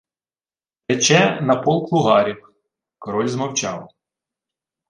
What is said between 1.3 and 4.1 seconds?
на полк лугарів. Король змовчав.